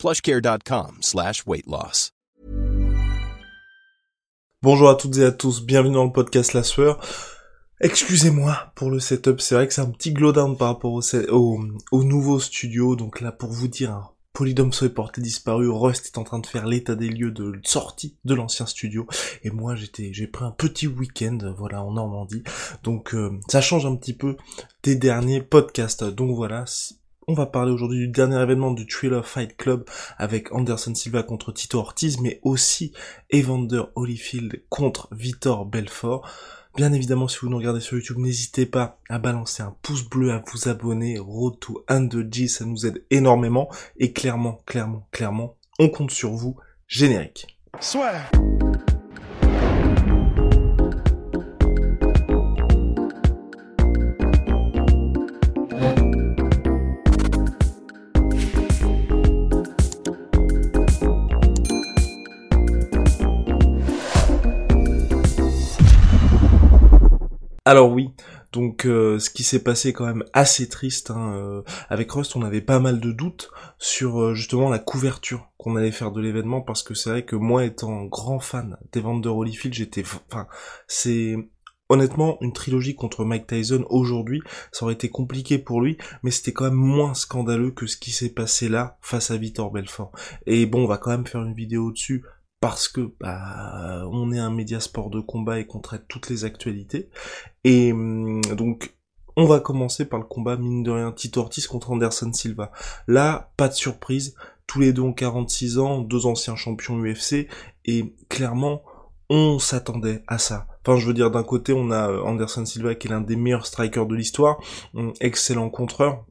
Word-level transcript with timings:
plushcare.com 0.00 0.98
slash 1.02 1.46
weight 1.46 1.66
loss. 1.66 2.12
Bonjour 4.62 4.90
à 4.90 4.94
toutes 4.94 5.16
et 5.18 5.24
à 5.24 5.30
tous, 5.30 5.62
bienvenue 5.62 5.94
dans 5.94 6.04
le 6.04 6.12
podcast 6.12 6.52
La 6.54 6.62
Sueur. 6.62 6.98
Excusez-moi 7.80 8.72
pour 8.74 8.90
le 8.90 8.98
setup, 8.98 9.40
c'est 9.40 9.54
vrai 9.54 9.66
que 9.66 9.72
c'est 9.72 9.80
un 9.80 9.90
petit 9.90 10.12
glowdown 10.12 10.56
par 10.56 10.68
rapport 10.68 10.92
au, 10.92 11.02
au, 11.30 11.60
au, 11.92 12.04
nouveau 12.04 12.38
studio, 12.40 12.94
donc 12.94 13.22
là 13.22 13.32
pour 13.32 13.50
vous 13.50 13.68
dire, 13.68 13.90
hein, 13.90 14.10
Polydome 14.34 14.70
est 14.82 14.88
porté 14.90 15.20
disparu, 15.20 15.68
Rust 15.70 16.06
est 16.06 16.18
en 16.18 16.24
train 16.24 16.38
de 16.38 16.46
faire 16.46 16.66
l'état 16.66 16.94
des 16.94 17.08
lieux 17.08 17.30
de 17.30 17.58
sortie 17.64 18.18
de 18.24 18.34
l'ancien 18.34 18.66
studio, 18.66 19.06
et 19.44 19.50
moi 19.50 19.76
j'étais, 19.76 20.12
j'ai 20.12 20.26
pris 20.26 20.44
un 20.44 20.50
petit 20.50 20.86
week-end, 20.86 21.38
voilà, 21.56 21.82
en 21.82 21.92
Normandie, 21.92 22.42
donc 22.82 23.14
euh, 23.14 23.38
ça 23.48 23.62
change 23.62 23.86
un 23.86 23.96
petit 23.96 24.14
peu 24.14 24.36
des 24.82 24.94
derniers 24.94 25.40
podcasts, 25.40 26.04
donc 26.04 26.36
voilà, 26.36 26.64
on 27.30 27.34
va 27.34 27.46
parler 27.46 27.70
aujourd'hui 27.70 27.98
du 28.00 28.08
dernier 28.08 28.42
événement 28.42 28.72
du 28.72 28.88
Thriller 28.88 29.24
Fight 29.24 29.56
Club 29.56 29.84
avec 30.18 30.52
Anderson 30.52 30.96
Silva 30.96 31.22
contre 31.22 31.52
Tito 31.52 31.78
Ortiz, 31.78 32.20
mais 32.20 32.40
aussi 32.42 32.92
Evander 33.32 33.82
Holyfield 33.94 34.64
contre 34.68 35.06
Vitor 35.12 35.64
Belfort. 35.64 36.28
Bien 36.76 36.92
évidemment, 36.92 37.28
si 37.28 37.38
vous 37.40 37.48
nous 37.48 37.58
regardez 37.58 37.78
sur 37.78 37.96
YouTube, 37.96 38.18
n'hésitez 38.18 38.66
pas 38.66 38.98
à 39.08 39.20
balancer 39.20 39.62
un 39.62 39.76
pouce 39.80 40.08
bleu, 40.08 40.32
à 40.32 40.42
vous 40.44 40.68
abonner. 40.68 41.20
Road 41.20 41.60
to 41.60 41.84
1 41.88 42.08
ça 42.48 42.64
nous 42.64 42.84
aide 42.84 43.04
énormément. 43.10 43.68
Et 43.96 44.12
clairement, 44.12 44.60
clairement, 44.66 45.06
clairement, 45.12 45.56
on 45.78 45.88
compte 45.88 46.10
sur 46.10 46.30
vous. 46.30 46.56
Générique. 46.88 47.46
Soit. 47.78 48.12
Alors 67.70 67.92
oui, 67.92 68.10
donc 68.52 68.84
euh, 68.84 69.20
ce 69.20 69.30
qui 69.30 69.44
s'est 69.44 69.62
passé 69.62 69.92
quand 69.92 70.04
même 70.04 70.24
assez 70.32 70.68
triste. 70.68 71.12
Hein, 71.12 71.34
euh, 71.36 71.62
avec 71.88 72.10
Rust, 72.10 72.34
on 72.34 72.42
avait 72.42 72.60
pas 72.60 72.80
mal 72.80 72.98
de 72.98 73.12
doutes 73.12 73.52
sur 73.78 74.20
euh, 74.20 74.34
justement 74.34 74.70
la 74.70 74.80
couverture 74.80 75.52
qu'on 75.56 75.76
allait 75.76 75.92
faire 75.92 76.10
de 76.10 76.20
l'événement 76.20 76.62
parce 76.62 76.82
que 76.82 76.94
c'est 76.94 77.10
vrai 77.10 77.24
que 77.24 77.36
moi 77.36 77.64
étant 77.64 78.06
grand 78.06 78.40
fan 78.40 78.76
des 78.90 78.98
ventes 78.98 79.22
de 79.22 79.28
Holyfield, 79.28 79.72
j'étais, 79.72 80.02
enfin, 80.02 80.48
c'est 80.88 81.36
honnêtement 81.88 82.38
une 82.40 82.52
trilogie 82.52 82.96
contre 82.96 83.24
Mike 83.24 83.46
Tyson 83.46 83.86
aujourd'hui, 83.88 84.42
ça 84.72 84.84
aurait 84.84 84.94
été 84.94 85.08
compliqué 85.08 85.58
pour 85.58 85.80
lui, 85.80 85.96
mais 86.24 86.32
c'était 86.32 86.52
quand 86.52 86.64
même 86.64 86.74
moins 86.74 87.14
scandaleux 87.14 87.70
que 87.70 87.86
ce 87.86 87.96
qui 87.96 88.10
s'est 88.10 88.30
passé 88.30 88.68
là 88.68 88.98
face 89.00 89.30
à 89.30 89.36
Vitor 89.36 89.70
Belfort. 89.70 90.10
Et 90.46 90.66
bon, 90.66 90.82
on 90.82 90.88
va 90.88 90.98
quand 90.98 91.10
même 91.10 91.26
faire 91.28 91.42
une 91.42 91.54
vidéo 91.54 91.92
dessus 91.92 92.24
parce 92.60 92.88
que 92.88 93.12
bah, 93.18 94.04
on 94.12 94.32
est 94.32 94.38
un 94.38 94.50
média 94.50 94.80
sport 94.80 95.10
de 95.10 95.20
combat 95.20 95.58
et 95.58 95.66
qu'on 95.66 95.80
traite 95.80 96.06
toutes 96.08 96.28
les 96.28 96.44
actualités. 96.44 97.08
Et 97.64 97.92
hum, 97.92 98.42
donc 98.56 98.94
on 99.36 99.46
va 99.46 99.60
commencer 99.60 100.04
par 100.04 100.18
le 100.18 100.26
combat 100.26 100.56
mine 100.56 100.82
de 100.82 100.90
rien 100.90 101.12
Tito 101.12 101.40
Ortiz 101.40 101.66
contre 101.66 101.90
Anderson 101.90 102.32
Silva. 102.32 102.70
Là, 103.06 103.52
pas 103.56 103.68
de 103.68 103.74
surprise, 103.74 104.34
tous 104.66 104.80
les 104.80 104.92
deux 104.92 105.02
ont 105.02 105.12
46 105.12 105.78
ans, 105.78 106.00
deux 106.00 106.26
anciens 106.26 106.56
champions 106.56 107.02
UFC 107.02 107.48
et 107.86 108.14
clairement 108.28 108.82
on 109.30 109.58
s'attendait 109.58 110.22
à 110.26 110.38
ça. 110.38 110.66
Enfin, 110.84 110.98
je 110.98 111.06
veux 111.06 111.14
dire, 111.14 111.30
d'un 111.30 111.44
côté, 111.44 111.72
on 111.72 111.90
a 111.90 112.10
euh, 112.10 112.22
Anderson 112.22 112.66
Silva 112.66 112.94
qui 112.96 113.06
est 113.06 113.10
l'un 113.10 113.20
des 113.20 113.36
meilleurs 113.36 113.66
strikers 113.66 114.06
de 114.06 114.16
l'histoire, 114.16 114.58
excellent 115.20 115.70
contreur, 115.70 116.24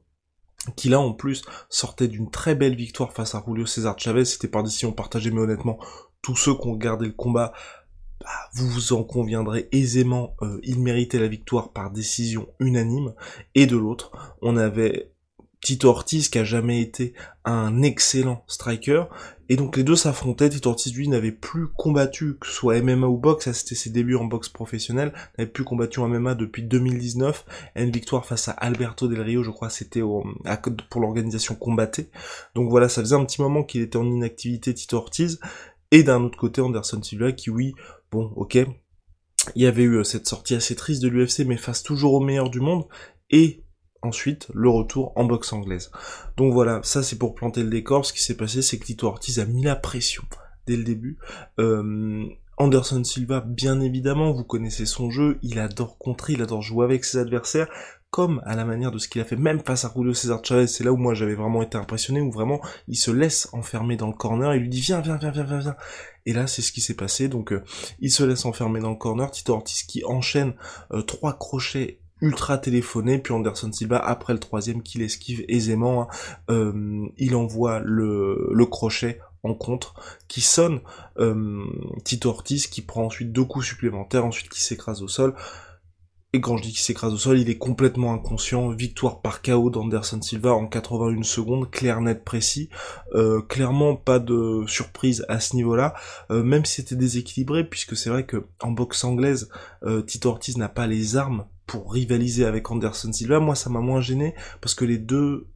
qui 0.76 0.90
là 0.90 1.00
en 1.00 1.12
plus 1.12 1.42
sortait 1.70 2.08
d'une 2.08 2.30
très 2.30 2.54
belle 2.54 2.76
victoire 2.76 3.12
face 3.12 3.34
à 3.34 3.42
Julio 3.46 3.64
César 3.64 3.98
Chavez, 3.98 4.26
c'était 4.26 4.48
par 4.48 4.62
décision 4.62 4.92
partagée 4.92 5.30
mais 5.30 5.40
honnêtement 5.40 5.78
tous 6.22 6.36
ceux 6.36 6.54
qui 6.54 6.66
ont 6.66 6.72
regardé 6.72 7.06
le 7.06 7.12
combat, 7.12 7.52
bah, 8.20 8.28
vous 8.52 8.68
vous 8.68 8.92
en 8.92 9.02
conviendrez 9.02 9.68
aisément, 9.72 10.36
euh, 10.42 10.60
il 10.62 10.80
méritait 10.80 11.18
la 11.18 11.28
victoire 11.28 11.72
par 11.72 11.90
décision 11.90 12.48
unanime. 12.60 13.14
Et 13.54 13.66
de 13.66 13.76
l'autre, 13.76 14.12
on 14.42 14.56
avait 14.56 15.12
Tito 15.62 15.88
Ortiz 15.88 16.28
qui 16.28 16.38
a 16.38 16.44
jamais 16.44 16.80
été 16.80 17.12
un 17.44 17.82
excellent 17.82 18.44
striker. 18.46 19.04
Et 19.50 19.56
donc 19.56 19.76
les 19.76 19.82
deux 19.82 19.96
s'affrontaient. 19.96 20.48
Tito 20.48 20.70
Ortiz 20.70 20.94
lui 20.94 21.08
n'avait 21.08 21.32
plus 21.32 21.66
combattu, 21.68 22.36
que 22.40 22.46
ce 22.46 22.52
soit 22.52 22.80
MMA 22.80 23.06
ou 23.08 23.18
boxe, 23.18 23.46
ça 23.46 23.52
c'était 23.52 23.74
ses 23.74 23.90
débuts 23.90 24.14
en 24.14 24.24
boxe 24.24 24.48
professionnelle, 24.48 25.12
n'avait 25.36 25.50
plus 25.50 25.64
combattu 25.64 26.00
en 26.00 26.08
MMA 26.08 26.34
depuis 26.34 26.62
2019. 26.62 27.44
Et 27.76 27.82
une 27.82 27.90
victoire 27.90 28.24
face 28.24 28.48
à 28.48 28.52
Alberto 28.52 29.08
Del 29.08 29.20
Rio, 29.20 29.42
je 29.42 29.50
crois 29.50 29.68
c'était 29.68 30.00
pour 30.00 31.00
l'organisation 31.00 31.54
Combatté. 31.54 32.10
Donc 32.54 32.70
voilà, 32.70 32.88
ça 32.88 33.02
faisait 33.02 33.16
un 33.16 33.24
petit 33.24 33.42
moment 33.42 33.64
qu'il 33.64 33.82
était 33.82 33.98
en 33.98 34.06
inactivité 34.06 34.72
Tito 34.72 34.96
Ortiz. 34.96 35.40
Et 35.90 36.02
d'un 36.02 36.22
autre 36.22 36.38
côté, 36.38 36.60
Anderson 36.60 37.02
Silva 37.02 37.32
qui, 37.32 37.50
oui, 37.50 37.74
bon, 38.12 38.32
ok, 38.36 38.58
il 39.54 39.62
y 39.62 39.66
avait 39.66 39.82
eu 39.82 39.96
euh, 39.96 40.04
cette 40.04 40.28
sortie 40.28 40.54
assez 40.54 40.76
triste 40.76 41.02
de 41.02 41.08
l'UFC, 41.08 41.40
mais 41.46 41.56
face 41.56 41.82
toujours 41.82 42.14
au 42.14 42.20
meilleur 42.20 42.50
du 42.50 42.60
monde, 42.60 42.84
et 43.30 43.64
ensuite 44.02 44.48
le 44.54 44.68
retour 44.68 45.12
en 45.16 45.24
boxe 45.24 45.52
anglaise. 45.52 45.90
Donc 46.36 46.52
voilà, 46.52 46.80
ça 46.82 47.02
c'est 47.02 47.18
pour 47.18 47.34
planter 47.34 47.62
le 47.62 47.70
décor. 47.70 48.06
Ce 48.06 48.12
qui 48.12 48.22
s'est 48.22 48.36
passé, 48.36 48.62
c'est 48.62 48.78
que 48.78 48.84
Tito 48.84 49.06
Ortiz 49.06 49.38
a 49.38 49.44
mis 49.44 49.62
la 49.62 49.76
pression 49.76 50.22
dès 50.66 50.76
le 50.76 50.84
début. 50.84 51.18
Euh, 51.58 52.26
Anderson 52.60 53.02
Silva, 53.04 53.40
bien 53.40 53.80
évidemment, 53.80 54.32
vous 54.32 54.44
connaissez 54.44 54.84
son 54.84 55.08
jeu, 55.08 55.38
il 55.40 55.58
adore 55.58 55.96
contrer, 55.96 56.34
il 56.34 56.42
adore 56.42 56.60
jouer 56.60 56.84
avec 56.84 57.06
ses 57.06 57.16
adversaires, 57.16 57.68
comme 58.10 58.42
à 58.44 58.54
la 58.54 58.66
manière 58.66 58.90
de 58.90 58.98
ce 58.98 59.08
qu'il 59.08 59.22
a 59.22 59.24
fait 59.24 59.36
même 59.36 59.60
face 59.60 59.86
à 59.86 59.92
Julio 59.96 60.12
César 60.12 60.44
Chavez, 60.44 60.66
c'est 60.66 60.84
là 60.84 60.92
où 60.92 60.98
moi 60.98 61.14
j'avais 61.14 61.34
vraiment 61.34 61.62
été 61.62 61.78
impressionné, 61.78 62.20
où 62.20 62.30
vraiment 62.30 62.60
il 62.86 62.96
se 62.96 63.10
laisse 63.10 63.48
enfermer 63.54 63.96
dans 63.96 64.08
le 64.08 64.12
corner, 64.12 64.54
il 64.54 64.60
lui 64.60 64.68
dit 64.68 64.82
viens, 64.82 65.00
viens, 65.00 65.16
viens, 65.16 65.30
viens, 65.30 65.44
viens, 65.44 65.58
viens. 65.58 65.76
Et 66.26 66.34
là 66.34 66.46
c'est 66.46 66.60
ce 66.60 66.70
qui 66.70 66.82
s'est 66.82 66.92
passé, 66.92 67.28
donc 67.28 67.54
euh, 67.54 67.64
il 68.00 68.10
se 68.10 68.24
laisse 68.24 68.44
enfermer 68.44 68.80
dans 68.80 68.90
le 68.90 68.96
corner, 68.96 69.30
Tito 69.30 69.54
Ortiz 69.54 69.84
qui 69.84 70.04
enchaîne 70.04 70.52
euh, 70.92 71.00
trois 71.00 71.38
crochets 71.38 72.00
ultra 72.20 72.58
téléphonés, 72.58 73.20
puis 73.20 73.32
Anderson 73.32 73.72
Silva 73.72 73.96
après 73.96 74.34
le 74.34 74.38
troisième 74.38 74.82
qu'il 74.82 75.00
esquive 75.00 75.46
aisément, 75.48 76.02
hein, 76.02 76.08
euh, 76.50 77.06
il 77.16 77.34
envoie 77.34 77.80
le, 77.82 78.50
le 78.52 78.66
crochet 78.66 79.18
en 79.42 79.54
contre, 79.54 79.94
qui 80.28 80.40
sonne, 80.40 80.80
Tito 82.04 82.28
Ortiz 82.28 82.66
qui 82.66 82.82
prend 82.82 83.04
ensuite 83.04 83.32
deux 83.32 83.44
coups 83.44 83.66
supplémentaires, 83.66 84.24
ensuite 84.24 84.50
qui 84.50 84.62
s'écrase 84.62 85.02
au 85.02 85.08
sol, 85.08 85.34
et 86.32 86.40
quand 86.40 86.56
je 86.56 86.62
dis 86.62 86.70
qu'il 86.70 86.80
s'écrase 86.80 87.12
au 87.12 87.16
sol, 87.16 87.40
il 87.40 87.50
est 87.50 87.58
complètement 87.58 88.14
inconscient. 88.14 88.68
Victoire 88.68 89.20
par 89.20 89.42
KO 89.42 89.68
d'Anderson 89.68 90.22
Silva 90.22 90.52
en 90.52 90.68
81 90.68 91.24
secondes, 91.24 91.68
clair, 91.70 92.00
net, 92.00 92.24
précis. 92.24 92.68
Euh, 93.14 93.42
clairement 93.42 93.96
pas 93.96 94.20
de 94.20 94.62
surprise 94.68 95.24
à 95.28 95.40
ce 95.40 95.56
niveau-là, 95.56 95.94
euh, 96.30 96.44
même 96.44 96.64
si 96.64 96.76
c'était 96.76 96.94
déséquilibré, 96.94 97.68
puisque 97.68 97.96
c'est 97.96 98.10
vrai 98.10 98.26
que 98.26 98.46
en 98.62 98.70
boxe 98.70 99.02
anglaise, 99.02 99.48
euh, 99.82 100.02
Tito 100.02 100.28
Ortiz 100.28 100.56
n'a 100.56 100.68
pas 100.68 100.86
les 100.86 101.16
armes 101.16 101.46
pour 101.66 101.92
rivaliser 101.92 102.44
avec 102.44 102.70
Anderson 102.70 103.12
Silva. 103.12 103.40
Moi, 103.40 103.56
ça 103.56 103.68
m'a 103.68 103.80
moins 103.80 104.00
gêné, 104.00 104.36
parce 104.60 104.76
que 104.76 104.84
les 104.84 104.98
deux 104.98 105.48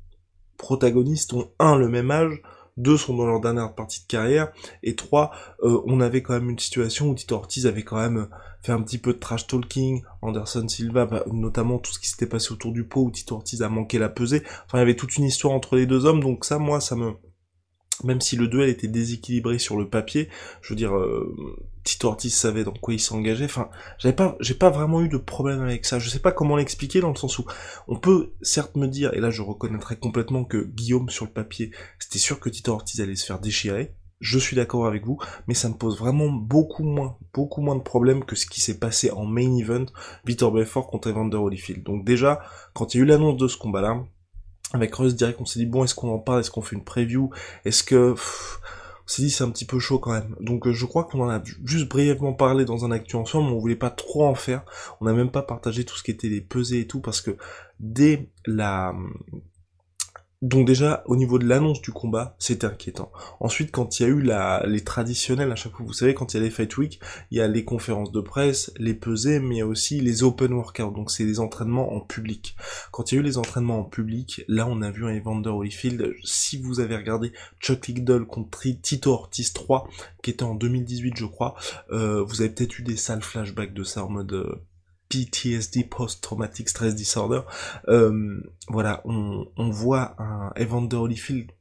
protagonistes 0.57 1.35
ont 1.35 1.53
un 1.61 1.77
le 1.77 1.89
même 1.89 2.11
âge, 2.11 2.43
deux 2.77 2.97
sont 2.97 3.17
dans 3.17 3.27
leur 3.27 3.41
dernière 3.41 3.75
partie 3.75 4.03
de 4.03 4.07
carrière, 4.07 4.53
et 4.83 4.97
trois, 4.97 5.31
euh, 5.63 5.81
on 5.87 6.01
avait 6.01 6.23
quand 6.23 6.35
même 6.35 6.51
une 6.51 6.59
situation 6.59 7.09
où 7.09 7.15
Tito 7.15 7.35
Ortiz 7.35 7.67
avait 7.67 7.85
quand 7.85 7.99
même 7.99 8.29
fait 8.63 8.73
un 8.73 8.83
petit 8.83 8.99
peu 8.99 9.13
de 9.13 9.19
trash 9.19 9.47
talking, 9.47 10.03
Anderson 10.23 10.67
Silva, 10.69 11.07
bah, 11.07 11.25
notamment 11.33 11.79
tout 11.79 11.93
ce 11.93 11.99
qui 11.99 12.09
s'était 12.09 12.27
passé 12.27 12.53
autour 12.53 12.73
du 12.73 12.85
pot 12.85 13.03
où 13.03 13.11
Tito 13.11 13.35
Ortiz 13.37 13.63
a 13.63 13.69
manqué 13.69 13.99
la 13.99 14.09
pesée, 14.09 14.43
enfin 14.67 14.79
il 14.79 14.81
y 14.81 14.83
avait 14.83 14.97
toute 14.97 15.17
une 15.17 15.25
histoire 15.25 15.55
entre 15.55 15.77
les 15.77 15.87
deux 15.87 16.05
hommes, 16.05 16.21
donc 16.21 16.45
ça 16.45 16.59
moi 16.59 16.81
ça 16.81 16.97
me... 16.97 17.13
Même 18.03 18.21
si 18.21 18.37
le 18.37 18.49
duel 18.49 18.69
était 18.69 18.89
déséquilibré 18.89 19.59
sur 19.59 19.77
le 19.77 19.89
papier, 19.89 20.29
je 20.63 20.71
veux 20.71 20.77
dire, 20.77 20.97
euh, 20.97 21.57
Tito 21.85 22.09
Ortiz 22.09 22.35
savait 22.35 22.65
dans 22.65 22.73
quoi 22.73 22.93
il 22.93 22.99
s'engageait, 22.99 23.45
enfin, 23.45 23.69
j'avais 23.99 24.17
pas, 24.17 24.37
j'ai 24.41 24.55
pas 24.55 24.71
vraiment 24.71 25.01
eu 25.03 25.09
de 25.09 25.17
problème 25.17 25.61
avec 25.61 25.85
ça, 25.85 26.01
je 26.01 26.11
sais 26.11 26.19
pas 26.19 26.33
comment 26.33 26.57
l'expliquer 26.57 27.01
dans 27.01 27.11
le 27.11 27.17
sens 27.17 27.39
où, 27.39 27.45
on 27.87 27.97
peut 27.97 28.33
certes 28.43 28.75
me 28.77 28.89
dire, 28.89 29.15
et 29.15 29.21
là 29.21 29.31
je 29.31 29.43
reconnaîtrai 29.43 29.97
complètement 29.97 30.45
que 30.45 30.57
Guillaume 30.57 31.09
sur 31.09 31.25
le 31.25 31.31
papier, 31.31 31.71
c'était 32.01 32.19
sûr 32.19 32.41
que 32.41 32.49
Tito 32.49 32.73
Ortiz 32.73 33.01
allait 33.01 33.15
se 33.15 33.27
faire 33.27 33.39
déchirer, 33.39 33.95
je 34.21 34.39
suis 34.39 34.57
d'accord 34.57 34.87
avec 34.87 35.05
vous, 35.05 35.19
mais 35.47 35.55
ça 35.55 35.69
me 35.69 35.75
pose 35.75 35.99
vraiment 35.99 36.31
beaucoup 36.31 36.85
moins, 36.85 37.19
beaucoup 37.35 37.61
moins 37.61 37.77
de 37.77 37.83
problèmes 37.83 38.25
que 38.25 38.37
ce 38.37 38.47
qui 38.47 38.61
s'est 38.61 38.79
passé 38.79 39.11
en 39.11 39.27
main 39.27 39.55
event, 39.57 39.87
Victor 40.25 40.51
Belfort 40.51 40.87
contre 40.87 41.09
Evander 41.09 41.37
Holyfield. 41.37 41.83
Donc 41.83 42.05
déjà, 42.05 42.41
quand 42.73 42.95
il 42.95 42.99
y 42.99 43.01
a 43.01 43.05
eu 43.05 43.07
l'annonce 43.07 43.37
de 43.37 43.49
ce 43.49 43.59
combat-là, 43.59 44.03
avec 44.75 44.95
Russ 44.95 45.15
direct 45.15 45.41
on 45.41 45.47
s'est 45.47 45.61
dit 45.61 45.67
bon 45.67 45.85
est-ce 45.85 45.95
qu'on 45.95 46.11
en 46.11 46.19
parle, 46.19 46.41
est-ce 46.41 46.51
qu'on 46.51 46.63
fait 46.63 46.77
une 46.77 46.85
preview, 46.85 47.31
est-ce 47.65 47.83
que 47.83 48.15
on 49.05 49.09
s'est 49.09 49.23
dit 49.23 49.31
c'est 49.31 49.45
un 49.45 49.51
petit 49.51 49.67
peu 49.67 49.79
chaud 49.79 49.99
quand 49.99 50.13
même. 50.13 50.35
Donc 50.41 50.67
euh, 50.67 50.73
je 50.73 50.87
crois 50.87 51.05
qu'on 51.05 51.21
en 51.21 51.29
a 51.29 51.43
juste 51.65 51.89
brièvement 51.89 52.33
parlé 52.33 52.65
dans 52.65 52.85
un 52.87 52.91
actu 52.91 53.17
ensemble, 53.17 53.51
mais 53.51 53.57
on 53.57 53.59
voulait 53.59 53.77
pas 53.77 53.91
trop 53.91 54.27
en 54.27 54.35
faire. 54.35 54.65
On 55.01 55.05
n'a 55.05 55.13
même 55.13 55.31
pas 55.31 55.43
partagé 55.43 55.85
tout 55.85 55.97
ce 55.97 56.03
qui 56.03 56.11
était 56.11 56.29
les 56.29 56.41
pesées 56.41 56.81
et 56.81 56.87
tout, 56.87 57.01
parce 57.01 57.21
que 57.21 57.37
dès 57.81 58.31
la 58.47 58.95
donc 60.45 60.67
déjà, 60.67 61.03
au 61.07 61.17
niveau 61.17 61.39
de 61.39 61.47
l'annonce 61.47 61.81
du 61.81 61.91
combat, 61.91 62.37
c'était 62.39 62.67
inquiétant. 62.67 63.11
Ensuite, 63.41 63.71
quand 63.71 63.99
il 63.99 64.03
y 64.03 64.05
a 64.05 64.09
eu 64.11 64.21
la, 64.21 64.63
les 64.67 64.85
traditionnels, 64.85 65.51
à 65.51 65.57
chaque 65.57 65.73
fois, 65.73 65.87
vous 65.87 65.95
savez, 65.95 66.13
quand 66.13 66.35
il 66.35 66.37
y 66.37 66.41
a 66.41 66.43
les 66.43 66.51
Fight 66.51 66.77
Week, 66.77 67.01
il 67.31 67.39
y 67.39 67.41
a 67.41 67.49
les 67.49 67.65
conférences 67.65 68.13
de 68.13 68.21
presse, 68.21 68.71
les 68.77 68.93
pesées, 68.93 69.41
mais 69.41 69.55
il 69.55 69.59
y 69.59 69.63
a 69.63 69.67
aussi 69.67 70.03
les 70.03 70.23
open 70.23 70.53
workouts, 70.53 70.91
donc 70.91 71.11
c'est 71.11 71.25
les 71.25 71.41
entraînements 71.41 71.95
en 71.95 72.01
public. 72.01 72.57
Quand 72.93 73.11
il 73.11 73.15
y 73.15 73.19
a 73.19 73.21
eu 73.23 73.25
les 73.25 73.39
entraînements 73.39 73.81
en 73.81 73.85
public, 73.85 74.45
là, 74.47 74.67
on 74.69 74.83
a 74.83 74.91
vu 74.91 75.07
un 75.07 75.15
Evander 75.15 75.49
Holyfield, 75.49 76.15
si 76.25 76.59
vous 76.59 76.79
avez 76.79 76.97
regardé 76.97 77.33
Chuck 77.61 77.87
Liddell 77.87 78.27
contre 78.27 78.69
Tito 78.83 79.13
Ortiz 79.13 79.55
3, 79.55 79.89
qui 80.23 80.29
était 80.29 80.43
en 80.43 80.55
2018, 80.55 81.17
je 81.17 81.25
crois, 81.25 81.55
euh, 81.91 82.23
vous 82.23 82.43
avez 82.43 82.51
peut-être 82.51 82.79
eu 82.79 82.83
des 82.83 82.99
sales 82.99 83.23
flashbacks 83.23 83.73
de 83.73 83.83
ça 83.83 84.05
en 84.05 84.11
mode... 84.11 84.35
Euh, 84.35 84.63
PTSD, 85.15 85.85
Post-Traumatic 85.85 86.69
Stress 86.69 86.95
Disorder, 86.95 87.43
euh, 87.89 88.41
voilà, 88.69 89.01
on, 89.05 89.47
on, 89.57 89.71
voit 89.71 90.17
un 90.19 90.53
Evander 90.57 90.97
Holyfield 90.97 91.53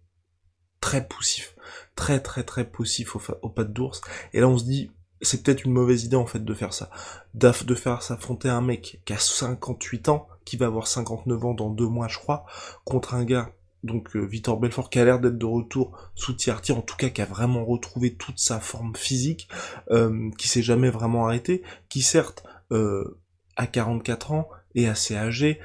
très 0.79 1.07
poussif, 1.07 1.55
très 1.95 2.19
très 2.19 2.43
très 2.43 2.65
poussif 2.65 3.15
au, 3.15 3.21
au 3.41 3.49
pas 3.49 3.63
d'ours, 3.63 4.01
et 4.33 4.39
là 4.39 4.47
on 4.47 4.57
se 4.57 4.65
dit, 4.65 4.91
c'est 5.21 5.43
peut-être 5.43 5.65
une 5.65 5.71
mauvaise 5.71 6.03
idée 6.03 6.15
en 6.15 6.25
fait 6.25 6.43
de 6.43 6.53
faire 6.53 6.73
ça, 6.73 6.89
de 7.35 7.75
faire 7.75 8.01
s'affronter 8.01 8.49
un 8.49 8.61
mec 8.61 9.01
qui 9.05 9.13
a 9.13 9.19
58 9.19 10.09
ans, 10.09 10.27
qui 10.45 10.57
va 10.57 10.65
avoir 10.65 10.87
59 10.87 11.45
ans 11.45 11.53
dans 11.53 11.69
deux 11.69 11.87
mois 11.87 12.07
je 12.07 12.17
crois, 12.17 12.45
contre 12.85 13.13
un 13.13 13.23
gars 13.23 13.53
donc 13.83 14.15
euh, 14.15 14.21
Victor 14.21 14.57
Belfort 14.59 14.89
qui 14.89 14.99
a 14.99 15.05
l'air 15.05 15.19
d'être 15.19 15.37
de 15.37 15.45
retour 15.45 15.97
sous 16.15 16.33
TRT, 16.33 16.71
en 16.71 16.81
tout 16.81 16.95
cas 16.95 17.09
qui 17.09 17.21
a 17.21 17.25
vraiment 17.25 17.65
retrouvé 17.65 18.15
toute 18.15 18.39
sa 18.39 18.59
forme 18.59 18.95
physique, 18.95 19.47
euh, 19.91 20.29
qui 20.37 20.47
s'est 20.47 20.61
jamais 20.61 20.89
vraiment 20.89 21.25
arrêté, 21.25 21.63
qui 21.89 22.01
certes 22.01 22.43
euh, 22.71 23.19
à 23.55 23.67
44 23.67 24.31
ans 24.31 24.49
et 24.75 24.87
assez 24.87 25.15
âgé. 25.15 25.59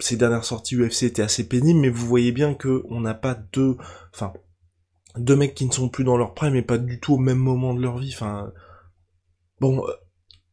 Ses 0.00 0.16
dernières 0.16 0.44
sorties 0.44 0.76
UFC 0.76 1.04
étaient 1.04 1.22
assez 1.22 1.48
pénibles, 1.48 1.80
mais 1.80 1.88
vous 1.88 2.06
voyez 2.06 2.32
bien 2.32 2.54
que 2.54 2.84
on 2.88 3.00
n'a 3.00 3.14
pas 3.14 3.34
deux, 3.34 3.76
enfin, 4.14 4.32
deux 5.16 5.36
mecs 5.36 5.54
qui 5.54 5.66
ne 5.66 5.72
sont 5.72 5.88
plus 5.88 6.04
dans 6.04 6.16
leur 6.16 6.34
prime 6.34 6.54
et 6.54 6.62
pas 6.62 6.78
du 6.78 7.00
tout 7.00 7.14
au 7.14 7.18
même 7.18 7.38
moment 7.38 7.74
de 7.74 7.82
leur 7.82 7.98
vie. 7.98 8.12
Enfin, 8.14 8.52
bon, 9.60 9.84
euh, 9.86 9.92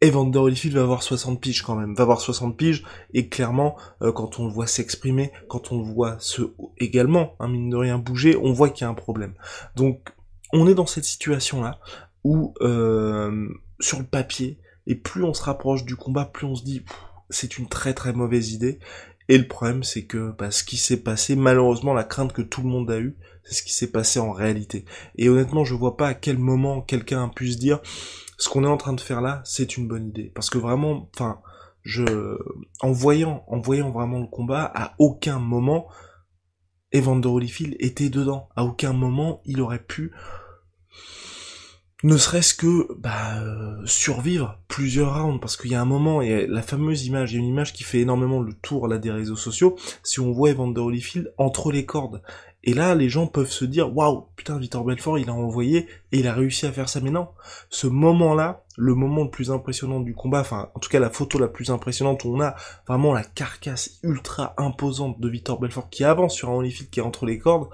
Evander 0.01 0.39
Holyfield 0.39 0.75
va 0.75 0.83
avoir 0.83 1.03
60 1.03 1.39
piges 1.39 1.61
quand 1.61 1.75
même, 1.75 1.95
va 1.95 2.03
avoir 2.03 2.19
60 2.19 2.57
piges, 2.57 2.83
et 3.13 3.29
clairement, 3.29 3.75
euh, 4.01 4.11
quand 4.11 4.39
on 4.39 4.45
le 4.45 4.51
voit 4.51 4.67
s'exprimer, 4.67 5.31
quand 5.47 5.71
on 5.71 5.79
le 5.79 5.85
voit 5.85 6.17
se 6.19 6.41
également, 6.77 7.35
hein, 7.39 7.47
mine 7.47 7.69
de 7.69 7.77
rien, 7.77 7.97
bouger, 7.97 8.35
on 8.35 8.51
voit 8.51 8.69
qu'il 8.69 8.83
y 8.83 8.87
a 8.87 8.89
un 8.89 8.95
problème. 8.95 9.33
Donc, 9.75 10.13
on 10.53 10.67
est 10.67 10.75
dans 10.75 10.85
cette 10.85 11.05
situation-là, 11.05 11.79
où, 12.23 12.53
euh, 12.61 13.47
sur 13.79 13.99
le 13.99 14.05
papier, 14.05 14.59
et 14.87 14.95
plus 14.95 15.23
on 15.23 15.33
se 15.33 15.43
rapproche 15.43 15.85
du 15.85 15.95
combat, 15.95 16.25
plus 16.25 16.45
on 16.45 16.55
se 16.55 16.63
dit 16.63 16.83
c'est 17.29 17.57
une 17.57 17.67
très 17.67 17.93
très 17.93 18.13
mauvaise 18.13 18.51
idée. 18.51 18.79
Et 19.27 19.37
le 19.37 19.47
problème 19.47 19.83
c'est 19.83 20.05
que 20.05 20.31
bah, 20.37 20.51
ce 20.51 20.63
qui 20.63 20.77
s'est 20.77 21.01
passé, 21.01 21.35
malheureusement 21.35 21.93
la 21.93 22.03
crainte 22.03 22.33
que 22.33 22.43
tout 22.43 22.61
le 22.61 22.69
monde 22.69 22.91
a 22.91 22.99
eue, 22.99 23.17
c'est 23.43 23.55
ce 23.55 23.63
qui 23.63 23.73
s'est 23.73 23.91
passé 23.91 24.19
en 24.19 24.31
réalité. 24.31 24.85
Et 25.17 25.29
honnêtement 25.29 25.63
je 25.63 25.73
vois 25.73 25.97
pas 25.97 26.09
à 26.09 26.13
quel 26.13 26.37
moment 26.37 26.81
quelqu'un 26.81 27.29
puisse 27.29 27.57
dire 27.57 27.81
ce 28.37 28.49
qu'on 28.49 28.63
est 28.63 28.67
en 28.67 28.77
train 28.77 28.93
de 28.93 29.01
faire 29.01 29.21
là, 29.21 29.41
c'est 29.45 29.77
une 29.77 29.87
bonne 29.87 30.07
idée. 30.07 30.31
Parce 30.33 30.49
que 30.49 30.57
vraiment, 30.57 31.09
enfin, 31.13 31.39
en 32.81 32.91
voyant, 32.91 33.43
en 33.47 33.59
voyant 33.59 33.91
vraiment 33.91 34.19
le 34.19 34.27
combat, 34.27 34.71
à 34.75 34.93
aucun 34.99 35.39
moment, 35.39 35.87
Evander 36.93 37.27
Holyfield 37.27 37.75
était 37.79 38.09
dedans. 38.09 38.49
À 38.55 38.63
aucun 38.63 38.93
moment, 38.93 39.41
il 39.45 39.61
aurait 39.61 39.83
pu 39.83 40.13
ne 42.05 42.17
serait-ce 42.17 42.53
que 42.53 42.87
bah, 42.99 43.39
euh, 43.41 43.81
survivre 43.85 44.59
plusieurs 44.67 45.19
rounds, 45.19 45.39
parce 45.39 45.57
qu'il 45.57 45.71
y 45.71 45.75
a 45.75 45.81
un 45.81 45.85
moment, 45.85 46.21
et 46.21 46.45
la 46.45 46.61
fameuse 46.61 47.07
image, 47.07 47.31
il 47.31 47.35
y 47.35 47.37
a 47.39 47.41
une 47.41 47.49
image 47.49 47.73
qui 47.73 47.83
fait 47.83 48.01
énormément 48.01 48.41
le 48.41 48.53
tour 48.53 48.87
là 48.87 48.99
des 48.99 49.09
réseaux 49.09 49.35
sociaux, 49.35 49.75
si 50.03 50.19
on 50.19 50.31
voit 50.31 50.51
Evander 50.51 50.81
Holyfield 50.81 51.33
entre 51.39 51.71
les 51.71 51.83
cordes. 51.87 52.21
Et 52.63 52.75
là, 52.75 52.93
les 52.93 53.09
gens 53.09 53.25
peuvent 53.25 53.49
se 53.49 53.65
dire, 53.65 53.95
waouh, 53.95 54.27
putain, 54.35 54.59
Victor 54.59 54.83
Belfort, 54.83 55.17
il 55.17 55.29
a 55.29 55.33
envoyé 55.33 55.87
et 56.11 56.19
il 56.19 56.27
a 56.27 56.33
réussi 56.33 56.67
à 56.67 56.71
faire 56.71 56.89
ça. 56.89 56.99
Mais 56.99 57.09
non, 57.09 57.29
ce 57.69 57.87
moment-là, 57.87 58.63
le 58.77 58.93
moment 58.93 59.23
le 59.23 59.31
plus 59.31 59.49
impressionnant 59.49 59.99
du 59.99 60.13
combat, 60.13 60.41
enfin, 60.41 60.69
en 60.75 60.79
tout 60.79 60.89
cas, 60.89 60.99
la 60.99 61.09
photo 61.09 61.39
la 61.39 61.47
plus 61.47 61.71
impressionnante 61.71 62.23
où 62.23 62.35
on 62.35 62.41
a 62.41 62.55
vraiment 62.87 63.13
la 63.13 63.23
carcasse 63.23 63.99
ultra 64.03 64.53
imposante 64.57 65.19
de 65.19 65.29
Victor 65.29 65.59
Belfort 65.59 65.89
qui 65.89 66.03
avance 66.03 66.35
sur 66.35 66.49
un 66.49 66.55
Holyfield 66.55 66.91
qui 66.91 66.99
est 66.99 67.03
entre 67.03 67.25
les 67.25 67.39
cordes, 67.39 67.69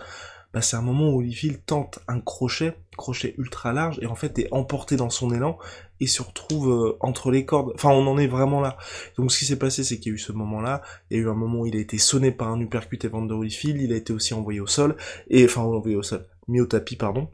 bah, 0.53 0.61
c'est 0.61 0.75
un 0.75 0.81
moment 0.81 1.09
où 1.09 1.19
Holyfield 1.19 1.65
tente 1.65 1.99
un 2.07 2.19
crochet, 2.19 2.73
crochet 2.97 3.35
ultra 3.37 3.71
large, 3.71 3.99
et 4.01 4.05
en 4.05 4.15
fait 4.15 4.37
est 4.39 4.49
emporté 4.51 4.97
dans 4.97 5.09
son 5.09 5.33
élan, 5.33 5.57
et 5.99 6.07
se 6.07 6.21
retrouve 6.21 6.71
euh, 6.71 6.97
entre 6.99 7.31
les 7.31 7.45
cordes. 7.45 7.71
Enfin, 7.75 7.89
on 7.89 8.05
en 8.07 8.17
est 8.17 8.27
vraiment 8.27 8.59
là. 8.59 8.77
Donc 9.17 9.31
ce 9.31 9.39
qui 9.39 9.45
s'est 9.45 9.59
passé, 9.59 9.83
c'est 9.83 9.99
qu'il 9.99 10.11
y 10.11 10.13
a 10.13 10.15
eu 10.15 10.19
ce 10.19 10.31
moment-là, 10.33 10.81
il 11.09 11.17
y 11.17 11.19
a 11.19 11.23
eu 11.23 11.29
un 11.29 11.35
moment 11.35 11.61
où 11.61 11.65
il 11.65 11.75
a 11.75 11.79
été 11.79 11.97
sonné 11.97 12.31
par 12.31 12.49
un 12.49 12.59
uppercut 12.59 13.05
Evander 13.05 13.33
Holyfield, 13.33 13.81
il 13.81 13.93
a 13.93 13.95
été 13.95 14.11
aussi 14.11 14.33
envoyé 14.33 14.59
au 14.59 14.67
sol, 14.67 14.97
et 15.29 15.45
enfin 15.45 15.61
envoyé 15.61 15.95
au 15.95 16.03
sol, 16.03 16.25
mis 16.47 16.59
au 16.59 16.65
tapis, 16.65 16.95
pardon. 16.95 17.29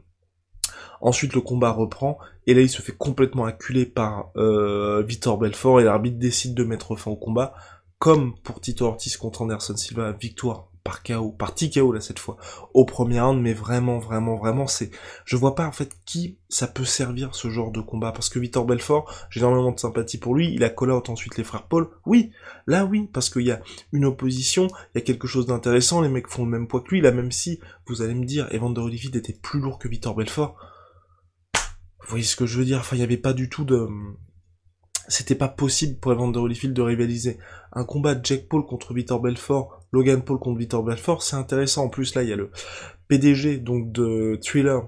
Ensuite, 1.00 1.34
le 1.34 1.40
combat 1.40 1.70
reprend, 1.70 2.18
et 2.46 2.54
là, 2.54 2.60
il 2.60 2.68
se 2.68 2.82
fait 2.82 2.96
complètement 2.96 3.46
acculer 3.46 3.86
par 3.86 4.30
euh, 4.36 5.02
Victor 5.02 5.38
Belfort, 5.38 5.80
et 5.80 5.84
l'arbitre 5.84 6.18
décide 6.18 6.54
de 6.54 6.64
mettre 6.64 6.96
fin 6.96 7.10
au 7.10 7.16
combat, 7.16 7.54
comme 7.98 8.34
pour 8.42 8.60
Tito 8.60 8.84
Ortiz 8.84 9.16
contre 9.16 9.42
Anderson 9.42 9.76
Silva, 9.76 10.12
victoire 10.12 10.70
par 10.88 11.02
KO, 11.02 11.32
par 11.32 11.54
TKO 11.54 11.92
là 11.92 12.00
cette 12.00 12.18
fois, 12.18 12.38
au 12.72 12.86
premier 12.86 13.20
round, 13.20 13.42
mais 13.42 13.52
vraiment, 13.52 13.98
vraiment, 13.98 14.36
vraiment, 14.36 14.66
c'est, 14.66 14.90
je 15.26 15.36
vois 15.36 15.54
pas 15.54 15.66
en 15.66 15.72
fait 15.72 15.92
qui 16.06 16.38
ça 16.48 16.66
peut 16.66 16.86
servir 16.86 17.34
ce 17.34 17.50
genre 17.50 17.70
de 17.70 17.82
combat, 17.82 18.10
parce 18.10 18.30
que 18.30 18.38
Victor 18.38 18.64
Belfort, 18.64 19.12
j'ai 19.28 19.40
énormément 19.40 19.70
de 19.70 19.78
sympathie 19.78 20.16
pour 20.16 20.34
lui, 20.34 20.50
il 20.54 20.64
a 20.64 20.72
out 20.82 21.10
ensuite 21.10 21.36
les 21.36 21.44
frères 21.44 21.64
Paul, 21.64 21.90
oui, 22.06 22.30
là 22.66 22.86
oui, 22.86 23.06
parce 23.12 23.28
qu'il 23.28 23.42
y 23.42 23.50
a 23.50 23.60
une 23.92 24.06
opposition, 24.06 24.66
il 24.94 24.98
y 24.98 25.02
a 25.02 25.04
quelque 25.04 25.26
chose 25.26 25.44
d'intéressant, 25.44 26.00
les 26.00 26.08
mecs 26.08 26.28
font 26.28 26.46
le 26.46 26.50
même 26.50 26.66
poids 26.66 26.80
que 26.80 26.88
lui, 26.88 27.02
là 27.02 27.12
même 27.12 27.32
si, 27.32 27.60
vous 27.86 28.00
allez 28.00 28.14
me 28.14 28.24
dire, 28.24 28.48
Evander 28.50 28.80
Holyfield 28.80 29.14
était 29.14 29.34
plus 29.34 29.60
lourd 29.60 29.78
que 29.78 29.88
Victor 29.88 30.14
Belfort, 30.14 30.56
vous 31.54 32.08
voyez 32.08 32.24
ce 32.24 32.36
que 32.36 32.46
je 32.46 32.58
veux 32.58 32.64
dire, 32.64 32.78
enfin 32.78 32.96
il 32.96 33.00
y 33.00 33.04
avait 33.04 33.18
pas 33.18 33.34
du 33.34 33.50
tout 33.50 33.66
de, 33.66 33.86
c'était 35.08 35.34
pas 35.34 35.48
possible 35.48 35.98
pour 35.98 36.12
Evander 36.12 36.38
Holyfield 36.38 36.74
de 36.74 36.82
rivaliser. 36.82 37.38
Un 37.72 37.84
combat 37.84 38.14
de 38.14 38.24
Jack 38.24 38.48
Paul 38.48 38.64
contre 38.64 38.94
Victor 38.94 39.20
Belfort, 39.20 39.80
Logan 39.92 40.22
Paul 40.22 40.38
contre 40.38 40.58
Victor 40.58 40.82
Belfort, 40.82 41.22
c'est 41.22 41.36
intéressant. 41.36 41.84
En 41.84 41.88
plus, 41.88 42.14
là, 42.14 42.22
il 42.22 42.28
y 42.28 42.32
a 42.32 42.36
le 42.36 42.50
PDG 43.08 43.58
donc 43.58 43.90
de 43.90 44.38
Thriller 44.42 44.82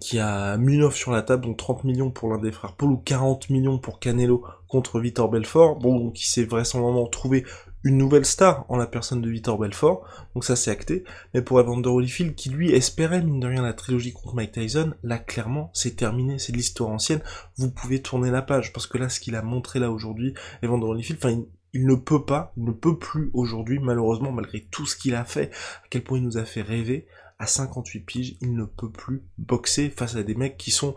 qui 0.00 0.18
a 0.18 0.56
mis 0.56 0.80
sur 0.92 1.12
la 1.12 1.22
table, 1.22 1.44
donc 1.44 1.58
30 1.58 1.84
millions 1.84 2.10
pour 2.10 2.30
l'un 2.30 2.38
des 2.38 2.50
frères 2.50 2.74
Paul 2.74 2.90
ou 2.90 2.96
40 2.96 3.50
millions 3.50 3.78
pour 3.78 4.00
Canelo 4.00 4.44
contre 4.68 4.98
Victor 4.98 5.30
Belfort, 5.30 5.76
bon, 5.76 6.10
qui 6.10 6.26
s'est 6.26 6.44
vraisemblablement 6.44 7.06
trouvé 7.06 7.44
une 7.86 7.98
nouvelle 7.98 8.26
star 8.26 8.66
en 8.68 8.76
la 8.76 8.88
personne 8.88 9.22
de 9.22 9.30
Victor 9.30 9.58
Belfort, 9.58 10.04
donc 10.34 10.44
ça 10.44 10.56
c'est 10.56 10.72
acté, 10.72 11.04
mais 11.32 11.40
pour 11.40 11.60
Evander 11.60 11.88
Holyfield, 11.88 12.34
qui 12.34 12.50
lui 12.50 12.72
espérait 12.72 13.22
mine 13.22 13.38
de 13.38 13.46
rien 13.46 13.62
la 13.62 13.74
trilogie 13.74 14.12
contre 14.12 14.34
Mike 14.34 14.50
Tyson, 14.50 14.94
là 15.04 15.18
clairement 15.18 15.70
c'est 15.72 15.94
terminé, 15.94 16.40
c'est 16.40 16.50
de 16.50 16.56
l'histoire 16.56 16.90
ancienne, 16.90 17.22
vous 17.58 17.70
pouvez 17.70 18.02
tourner 18.02 18.32
la 18.32 18.42
page, 18.42 18.72
parce 18.72 18.88
que 18.88 18.98
là 18.98 19.08
ce 19.08 19.20
qu'il 19.20 19.36
a 19.36 19.42
montré 19.42 19.78
là 19.78 19.92
aujourd'hui, 19.92 20.34
Evander 20.62 20.84
Holyfield, 20.86 21.20
enfin 21.24 21.40
il 21.72 21.86
ne 21.86 21.94
peut 21.94 22.24
pas, 22.24 22.52
il 22.56 22.64
ne 22.64 22.72
peut 22.72 22.98
plus 22.98 23.30
aujourd'hui, 23.34 23.78
malheureusement, 23.78 24.32
malgré 24.32 24.62
tout 24.62 24.86
ce 24.86 24.96
qu'il 24.96 25.14
a 25.14 25.24
fait, 25.24 25.52
à 25.84 25.88
quel 25.88 26.02
point 26.02 26.18
il 26.18 26.24
nous 26.24 26.38
a 26.38 26.44
fait 26.44 26.62
rêver, 26.62 27.06
à 27.38 27.46
58 27.46 28.00
piges, 28.00 28.36
il 28.40 28.56
ne 28.56 28.64
peut 28.64 28.90
plus 28.90 29.22
boxer 29.38 29.90
face 29.90 30.16
à 30.16 30.24
des 30.24 30.34
mecs 30.34 30.56
qui 30.56 30.72
sont 30.72 30.94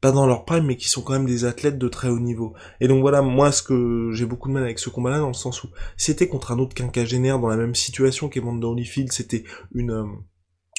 pas 0.00 0.12
dans 0.12 0.26
leur 0.26 0.44
prime, 0.44 0.66
mais 0.66 0.76
qui 0.76 0.88
sont 0.88 1.02
quand 1.02 1.14
même 1.14 1.26
des 1.26 1.44
athlètes 1.44 1.78
de 1.78 1.88
très 1.88 2.08
haut 2.08 2.18
niveau. 2.18 2.54
Et 2.80 2.88
donc 2.88 3.00
voilà, 3.00 3.22
moi, 3.22 3.52
ce 3.52 3.62
que 3.62 4.10
j'ai 4.12 4.26
beaucoup 4.26 4.48
de 4.48 4.54
mal 4.54 4.62
avec 4.62 4.78
ce 4.78 4.90
combat-là, 4.90 5.18
dans 5.18 5.28
le 5.28 5.34
sens 5.34 5.64
où 5.64 5.68
c'était 5.96 6.28
contre 6.28 6.52
un 6.52 6.58
autre 6.58 6.74
quinquagénaire 6.74 7.38
dans 7.38 7.48
la 7.48 7.56
même 7.56 7.74
situation 7.74 8.28
qu'Evander 8.28 8.66
Holyfield, 8.66 9.12
c'était 9.12 9.44
une, 9.74 9.90
euh, 9.90 10.04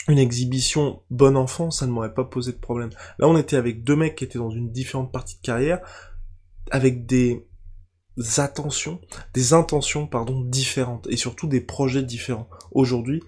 une 0.08 0.20
exhibition 0.20 1.02
bon 1.10 1.36
enfant, 1.36 1.72
ça 1.72 1.88
ne 1.88 1.92
m'aurait 1.92 2.14
pas 2.14 2.24
posé 2.24 2.52
de 2.52 2.58
problème. 2.58 2.90
Là, 3.20 3.28
on 3.28 3.38
était 3.38 3.56
avec 3.56 3.84
deux 3.84 3.96
mecs 3.96 4.16
qui 4.16 4.24
étaient 4.24 4.40
dans 4.40 4.52
une 4.52 4.72
différente 4.72 5.12
partie 5.12 5.38
de 5.38 5.42
carrière, 5.42 5.80
avec 6.72 7.06
des 7.06 7.46
attentions, 8.38 9.00
des 9.34 9.54
intentions, 9.54 10.08
pardon, 10.08 10.42
différentes, 10.42 11.08
et 11.10 11.18
surtout 11.18 11.48
des 11.48 11.62
projets 11.62 12.04
différents. 12.04 12.50
Aujourd'hui, 12.72 13.22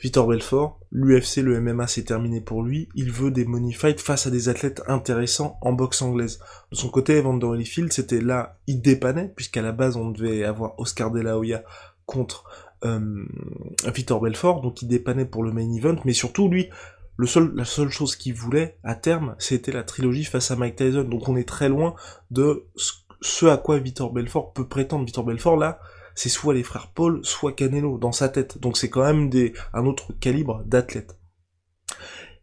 Victor 0.00 0.26
Belfort, 0.26 0.78
l'UFC, 0.92 1.38
le 1.38 1.60
MMA, 1.60 1.86
c'est 1.86 2.04
terminé 2.04 2.40
pour 2.40 2.62
lui. 2.62 2.88
Il 2.94 3.10
veut 3.10 3.30
des 3.30 3.44
money 3.44 3.72
fights 3.72 4.00
face 4.00 4.26
à 4.26 4.30
des 4.30 4.48
athlètes 4.48 4.82
intéressants 4.88 5.58
en 5.62 5.72
boxe 5.72 6.02
anglaise. 6.02 6.38
De 6.70 6.76
son 6.76 6.90
côté, 6.90 7.16
Evander 7.16 7.46
Holyfield, 7.46 7.92
c'était 7.92 8.20
là, 8.20 8.58
il 8.66 8.82
dépannait, 8.82 9.32
puisqu'à 9.34 9.62
la 9.62 9.72
base, 9.72 9.96
on 9.96 10.10
devait 10.10 10.44
avoir 10.44 10.78
Oscar 10.78 11.10
De 11.10 11.20
La 11.20 11.38
Hoya 11.38 11.62
contre 12.04 12.44
euh, 12.84 13.24
Victor 13.94 14.20
Belfort, 14.20 14.60
donc 14.60 14.82
il 14.82 14.88
dépannait 14.88 15.24
pour 15.24 15.42
le 15.42 15.52
main 15.52 15.72
event, 15.72 15.96
mais 16.04 16.12
surtout, 16.12 16.48
lui, 16.48 16.68
la 17.18 17.64
seule 17.64 17.90
chose 17.90 18.16
qu'il 18.16 18.34
voulait, 18.34 18.78
à 18.84 18.94
terme, 18.94 19.34
c'était 19.38 19.72
la 19.72 19.82
trilogie 19.82 20.24
face 20.24 20.50
à 20.50 20.56
Mike 20.56 20.76
Tyson. 20.76 21.04
Donc 21.04 21.28
on 21.28 21.36
est 21.36 21.48
très 21.48 21.68
loin 21.68 21.94
de 22.30 22.66
ce 23.22 23.46
à 23.46 23.56
quoi 23.56 23.78
Victor 23.78 24.12
Belfort 24.12 24.52
peut 24.52 24.68
prétendre. 24.68 25.04
Victor 25.04 25.24
Belfort, 25.24 25.56
là, 25.56 25.80
c'est 26.16 26.28
soit 26.28 26.54
les 26.54 26.64
frères 26.64 26.90
Paul, 26.92 27.20
soit 27.22 27.52
Canelo, 27.52 27.98
dans 27.98 28.10
sa 28.10 28.28
tête. 28.28 28.58
Donc 28.58 28.76
c'est 28.76 28.90
quand 28.90 29.04
même 29.04 29.30
un 29.72 29.86
autre 29.86 30.12
calibre 30.18 30.64
d'athlète. 30.64 31.16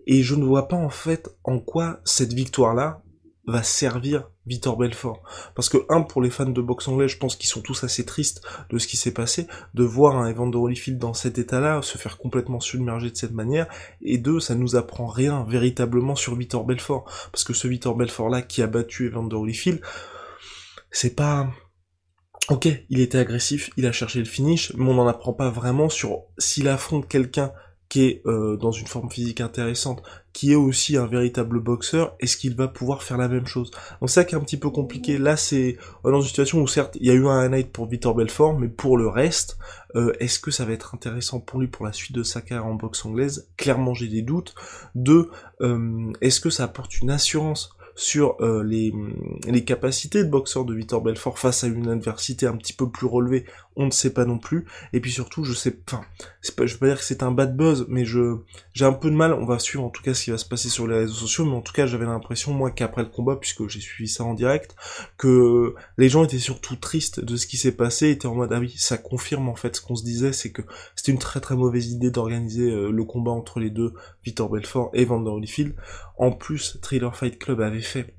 Et 0.08 0.24
je 0.24 0.36
ne 0.36 0.46
vois 0.46 0.70
pas 0.70 0.78
en 0.78 0.90
fait 0.90 1.36
en 1.44 1.60
quoi 1.60 2.00
cette 2.06 2.34
victoire-là 2.34 3.02
va 3.46 3.62
servir 3.62 4.30
Vitor 4.46 4.78
Belfort. 4.78 5.22
Parce 5.56 5.70
que, 5.70 5.78
un, 5.90 6.02
pour 6.02 6.22
les 6.22 6.30
fans 6.30 6.46
de 6.46 6.62
boxe 6.62 6.88
anglais, 6.88 7.08
je 7.08 7.18
pense 7.18 7.36
qu'ils 7.36 7.50
sont 7.50 7.62
tous 7.62 7.84
assez 7.84 8.06
tristes 8.06 8.42
de 8.70 8.78
ce 8.78 8.88
qui 8.88 8.98
s'est 8.98 9.14
passé, 9.14 9.48
de 9.74 9.84
voir 9.84 10.18
un 10.18 10.30
Evander 10.30 10.58
Holyfield 10.58 11.00
dans 11.00 11.14
cet 11.14 11.38
état-là, 11.38 11.82
se 11.82 11.98
faire 11.98 12.18
complètement 12.18 12.60
submerger 12.60 13.10
de 13.10 13.18
cette 13.18 13.34
manière, 13.34 13.68
et 14.02 14.18
deux, 14.18 14.40
ça 14.40 14.56
nous 14.56 14.76
apprend 14.76 15.08
rien 15.08 15.46
véritablement 15.48 16.16
sur 16.16 16.36
Vitor 16.36 16.66
Belfort. 16.66 17.06
Parce 17.32 17.44
que 17.44 17.54
ce 17.54 17.68
Vitor 17.68 17.96
Belfort-là 17.96 18.42
qui 18.42 18.62
a 18.62 18.68
battu 18.68 19.08
Evander 19.08 19.36
Holyfield, 19.36 19.82
c'est 20.92 21.16
pas... 21.16 21.50
Ok, 22.50 22.68
il 22.90 23.00
était 23.00 23.20
agressif, 23.20 23.70
il 23.78 23.86
a 23.86 23.94
cherché 23.94 24.20
le 24.20 24.26
finish, 24.26 24.74
mais 24.76 24.90
on 24.90 24.96
n'en 24.96 25.08
apprend 25.08 25.32
pas 25.32 25.50
vraiment 25.50 25.88
sur 25.88 26.24
s'il 26.38 26.68
affronte 26.68 27.08
quelqu'un 27.08 27.54
qui 27.88 28.06
est 28.06 28.22
euh, 28.26 28.58
dans 28.58 28.72
une 28.72 28.88
forme 28.88 29.10
physique 29.10 29.40
intéressante, 29.40 30.02
qui 30.34 30.52
est 30.52 30.56
aussi 30.56 30.98
un 30.98 31.06
véritable 31.06 31.60
boxeur, 31.60 32.16
est-ce 32.20 32.38
qu'il 32.38 32.56
va 32.56 32.68
pouvoir 32.68 33.04
faire 33.04 33.18
la 33.18 33.28
même 33.28 33.46
chose? 33.46 33.70
Donc 34.02 34.10
ça 34.10 34.26
qui 34.26 34.34
est 34.34 34.38
un 34.38 34.42
petit 34.42 34.58
peu 34.58 34.72
compliqué. 34.72 35.20
Là, 35.20 35.38
c'est 35.38 35.78
dans 36.04 36.20
une 36.20 36.28
situation 36.28 36.60
où 36.60 36.68
certes, 36.68 36.98
il 37.00 37.06
y 37.06 37.12
a 37.12 37.14
eu 37.14 37.28
un 37.28 37.48
night 37.50 37.72
pour 37.72 37.88
Victor 37.88 38.16
Belfort, 38.16 38.58
mais 38.60 38.68
pour 38.68 38.98
le 38.98 39.08
reste, 39.08 39.58
euh, 39.96 40.12
est-ce 40.20 40.40
que 40.40 40.50
ça 40.50 40.66
va 40.66 40.74
être 40.74 40.96
intéressant 40.96 41.40
pour 41.40 41.60
lui 41.60 41.68
pour 41.68 41.86
la 41.86 41.94
suite 41.94 42.16
de 42.16 42.24
sa 42.24 42.42
carrière 42.42 42.66
en 42.66 42.74
boxe 42.74 43.06
anglaise? 43.06 43.48
Clairement, 43.58 43.94
j'ai 43.94 44.08
des 44.08 44.24
doutes. 44.24 44.56
Deux, 44.96 45.30
euh, 45.62 46.12
est-ce 46.20 46.42
que 46.42 46.50
ça 46.50 46.64
apporte 46.64 47.00
une 47.00 47.12
assurance 47.12 47.78
sur 47.96 48.38
euh, 48.42 48.64
les, 48.64 48.94
les 49.48 49.64
capacités 49.64 50.24
de 50.24 50.30
boxeur 50.30 50.66
de 50.66 50.74
Victor 50.74 51.02
Belfort 51.02 51.38
face 51.38 51.64
à 51.64 51.68
une 51.68 51.90
adversité 51.90 52.48
un 52.48 52.58
petit 52.58 52.74
peu 52.74 52.90
plus 52.90 53.08
relevée, 53.08 53.46
on 53.76 53.86
ne 53.86 53.92
sait 53.92 54.14
pas 54.14 54.26
non 54.26 54.38
plus. 54.38 54.66
Et 54.94 55.00
puis 55.00 55.12
surtout, 55.12 55.44
je 55.44 55.54
sais, 55.54 55.76
enfin, 55.88 56.04
pas, 56.56 56.66
je 56.66 56.74
veux 56.74 56.80
pas 56.80 56.88
dire 56.88 56.98
que 56.98 57.04
c'est 57.04 57.24
un 57.24 57.32
bad 57.32 57.56
buzz, 57.56 57.86
mais 57.90 58.06
je, 58.06 58.38
j'ai 58.74 58.86
un 58.86 58.94
peu 58.94 59.10
de 59.10 59.16
mal. 59.16 59.34
On 59.34 59.46
va 59.46 59.60
suivre 59.60 59.84
en 59.84 59.90
tout 59.90 60.04
cas 60.04 60.14
ce 60.14 60.24
qui 60.24 60.32
va 60.32 60.38
se 60.38 60.46
passer 60.46 60.70
sur 60.70 60.88
les 60.88 60.96
réseaux 60.96 61.14
sociaux, 61.14 61.46
mais 61.46 61.56
en 61.56 61.62
tout 61.62 61.74
cas, 61.74 61.86
j'avais 61.86 62.06
l'impression 62.06 62.54
moi 62.54 62.72
qu'après 62.72 63.04
le 63.04 63.10
combat, 63.10 63.36
puisque 63.36 63.68
j'ai 63.68 63.80
suivi 63.80 64.10
ça 64.10 64.24
en 64.24 64.34
direct, 64.34 64.76
que 65.18 65.76
les 65.98 66.10
gens 66.10 66.24
étaient 66.24 66.40
surtout 66.40 66.76
tristes 66.76 67.20
de 67.20 67.36
ce 67.36 67.48
qui 67.48 67.58
s'est 67.58 67.76
passé, 67.76 68.10
étaient 68.10 68.28
en 68.28 68.36
mode 68.36 68.54
ah 68.54 68.60
oui, 68.60 68.74
ça 68.78 68.98
confirme 68.98 69.50
en 69.50 69.56
fait 69.56 69.76
ce 69.76 69.82
qu'on 69.82 69.96
se 69.96 70.04
disait, 70.04 70.34
c'est 70.34 70.52
que 70.52 70.62
c'était 70.96 71.12
une 71.12 71.20
très 71.20 71.40
très 71.40 71.56
mauvaise 71.56 71.92
idée 71.92 72.12
d'organiser 72.12 72.70
euh, 72.70 72.92
le 72.92 73.04
combat 73.04 73.32
entre 73.32 73.60
les 73.60 73.70
deux, 73.70 73.94
Victor 74.24 74.50
Belfort 74.50 74.92
et 74.94 75.06
Vander 75.06 75.32
Holyfield. 75.32 75.76
En 76.18 76.32
plus, 76.32 76.80
Thriller 76.82 77.16
Fight 77.16 77.38
Club 77.40 77.62
avait 77.62 77.82
fait 77.82 78.16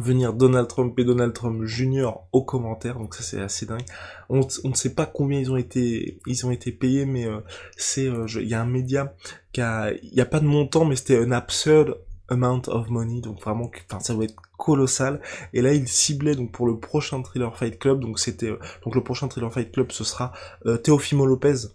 venir 0.00 0.32
Donald 0.32 0.68
Trump 0.68 0.98
et 0.98 1.04
Donald 1.04 1.32
Trump 1.32 1.64
Jr. 1.64 2.10
aux 2.32 2.44
commentaires, 2.44 2.98
donc 2.98 3.14
ça 3.14 3.22
c'est 3.22 3.40
assez 3.40 3.66
dingue. 3.66 3.84
On, 4.28 4.40
ne 4.64 4.74
sait 4.74 4.94
pas 4.94 5.06
combien 5.06 5.38
ils 5.38 5.50
ont 5.50 5.56
été 5.56 6.18
ils 6.26 6.46
ont 6.46 6.50
été 6.50 6.72
payés, 6.72 7.06
mais 7.06 7.26
euh, 7.26 7.40
c'est 7.76 8.08
euh, 8.08 8.26
il 8.36 8.48
y 8.48 8.54
a 8.54 8.60
un 8.60 8.66
média 8.66 9.14
qui 9.52 9.60
a 9.60 9.92
il 9.92 10.14
y 10.14 10.20
a 10.20 10.26
pas 10.26 10.40
de 10.40 10.46
montant, 10.46 10.84
mais 10.84 10.96
c'était 10.96 11.18
un 11.18 11.32
absurd 11.32 11.98
amount 12.28 12.62
of 12.68 12.88
money, 12.88 13.20
donc 13.20 13.40
vraiment 13.40 13.70
enfin 13.88 14.00
ça 14.00 14.14
doit 14.14 14.24
être 14.24 14.36
colossal. 14.58 15.20
Et 15.52 15.62
là 15.62 15.72
il 15.72 15.88
ciblait 15.88 16.34
donc 16.34 16.52
pour 16.52 16.66
le 16.66 16.78
prochain 16.78 17.22
Thriller 17.22 17.56
Fight 17.56 17.78
Club, 17.78 18.00
donc 18.00 18.18
c'était 18.18 18.50
donc 18.84 18.94
le 18.94 19.02
prochain 19.02 19.28
Thriller 19.28 19.52
Fight 19.52 19.72
Club 19.72 19.92
ce 19.92 20.04
sera 20.04 20.32
euh, 20.66 20.76
Teofimo 20.76 21.26
Lopez 21.26 21.68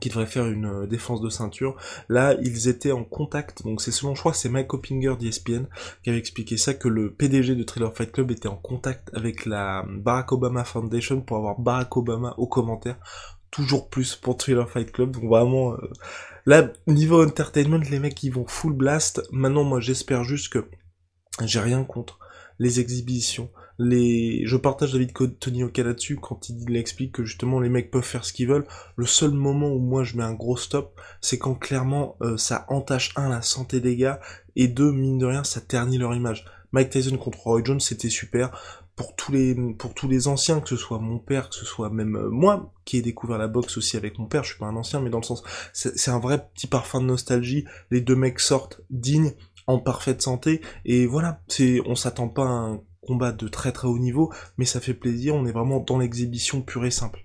qui 0.00 0.08
devrait 0.08 0.26
faire 0.26 0.46
une 0.46 0.66
euh, 0.66 0.86
défense 0.86 1.20
de 1.20 1.28
ceinture. 1.28 1.76
Là, 2.08 2.34
ils 2.42 2.68
étaient 2.68 2.92
en 2.92 3.04
contact, 3.04 3.62
donc 3.64 3.80
c'est 3.80 3.90
selon 3.90 4.14
je 4.14 4.20
crois 4.20 4.32
c'est 4.32 4.48
Mike 4.48 4.72
Hoppinger 4.72 5.14
d'ESPN 5.18 5.64
qui 6.02 6.10
avait 6.10 6.18
expliqué 6.18 6.56
ça, 6.56 6.74
que 6.74 6.88
le 6.88 7.12
PDG 7.12 7.54
de 7.54 7.62
Thriller 7.62 7.94
Fight 7.94 8.12
Club 8.12 8.30
était 8.30 8.48
en 8.48 8.56
contact 8.56 9.10
avec 9.14 9.46
la 9.46 9.84
Barack 9.88 10.32
Obama 10.32 10.64
Foundation 10.64 11.20
pour 11.20 11.36
avoir 11.36 11.58
Barack 11.58 11.96
Obama 11.96 12.34
aux 12.38 12.46
commentaires. 12.46 12.98
Toujours 13.50 13.88
plus 13.88 14.14
pour 14.16 14.36
Thriller 14.36 14.68
Fight 14.68 14.92
Club, 14.92 15.12
donc 15.12 15.24
vraiment... 15.24 15.72
Euh, 15.74 15.90
là, 16.46 16.70
niveau 16.86 17.24
entertainment, 17.24 17.80
les 17.90 17.98
mecs 17.98 18.22
ils 18.22 18.32
vont 18.32 18.46
full 18.46 18.72
blast. 18.74 19.22
Maintenant, 19.32 19.64
moi 19.64 19.80
j'espère 19.80 20.24
juste 20.24 20.52
que 20.52 20.68
j'ai 21.44 21.60
rien 21.60 21.84
contre 21.84 22.18
les 22.58 22.80
exhibitions, 22.80 23.50
je 23.78 24.56
partage 24.56 24.92
David 24.92 25.12
Tony 25.38 25.62
Oka 25.62 25.82
là-dessus 25.82 26.16
quand 26.16 26.48
il 26.48 26.76
explique 26.76 27.12
que 27.12 27.24
justement 27.24 27.60
les 27.60 27.68
mecs 27.68 27.90
peuvent 27.90 28.02
faire 28.02 28.24
ce 28.24 28.32
qu'ils 28.32 28.48
veulent. 28.48 28.66
Le 28.96 29.06
seul 29.06 29.32
moment 29.32 29.68
où 29.68 29.78
moi 29.78 30.04
je 30.04 30.16
mets 30.16 30.24
un 30.24 30.34
gros 30.34 30.56
stop, 30.56 31.00
c'est 31.20 31.38
quand 31.38 31.54
clairement 31.54 32.16
euh, 32.22 32.36
ça 32.36 32.64
entache 32.68 33.12
un 33.16 33.28
la 33.28 33.42
santé 33.42 33.80
des 33.80 33.96
gars 33.96 34.20
et 34.56 34.68
deux 34.68 34.92
mine 34.92 35.18
de 35.18 35.26
rien 35.26 35.44
ça 35.44 35.60
ternit 35.60 35.98
leur 35.98 36.14
image. 36.14 36.44
Mike 36.72 36.90
Tyson 36.90 37.16
contre 37.16 37.38
Roy 37.38 37.62
Jones 37.64 37.80
c'était 37.80 38.10
super 38.10 38.50
pour 38.98 39.14
tous 39.14 39.30
les 39.30 39.54
pour 39.74 39.94
tous 39.94 40.08
les 40.08 40.26
anciens 40.26 40.60
que 40.60 40.68
ce 40.68 40.76
soit 40.76 40.98
mon 40.98 41.18
père 41.18 41.48
que 41.48 41.54
ce 41.54 41.64
soit 41.64 41.88
même 41.88 42.16
euh, 42.16 42.28
moi 42.30 42.72
qui 42.84 42.98
ai 42.98 43.02
découvert 43.02 43.38
la 43.38 43.46
boxe 43.46 43.78
aussi 43.78 43.96
avec 43.96 44.18
mon 44.18 44.26
père 44.26 44.42
je 44.42 44.50
suis 44.50 44.58
pas 44.58 44.66
un 44.66 44.76
ancien 44.76 45.00
mais 45.00 45.08
dans 45.08 45.20
le 45.20 45.24
sens 45.24 45.44
c'est 45.72 46.10
un 46.10 46.18
vrai 46.18 46.48
petit 46.52 46.66
parfum 46.66 47.00
de 47.00 47.06
nostalgie 47.06 47.64
les 47.92 48.00
deux 48.00 48.16
mecs 48.16 48.40
sortent 48.40 48.80
dignes 48.90 49.34
en 49.68 49.78
parfaite 49.78 50.20
santé 50.20 50.60
et 50.84 51.06
voilà 51.06 51.40
c'est 51.46 51.80
on 51.86 51.94
s'attend 51.94 52.28
pas 52.28 52.44
à 52.44 52.48
un 52.48 52.80
de 53.16 53.48
très 53.48 53.72
très 53.72 53.88
haut 53.88 53.98
niveau, 53.98 54.32
mais 54.56 54.64
ça 54.64 54.80
fait 54.80 54.94
plaisir, 54.94 55.34
on 55.34 55.46
est 55.46 55.52
vraiment 55.52 55.80
dans 55.80 55.98
l'exhibition 55.98 56.62
pure 56.62 56.84
et 56.84 56.90
simple. 56.90 57.24